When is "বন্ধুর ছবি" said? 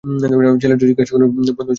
1.27-1.69